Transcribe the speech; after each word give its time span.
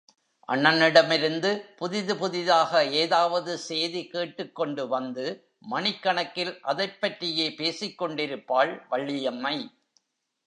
அண்ணனிடமிருந்து 0.47 1.49
புதிது 1.77 2.17
புதிதாக 2.17 2.85
ஏதாவது 2.85 3.57
சேதி 3.57 4.07
கேட்டுக்கொண்டு 4.07 4.87
வந்து 4.87 5.25
மணிக் 5.59 6.05
மணக்கில் 6.05 6.61
அதைப் 6.61 7.01
பற்றியே 7.01 7.53
பேசிக் 7.53 7.97
கொண்டிருப்பாள் 7.97 8.87
வள்ளியம்மை. 8.89 9.55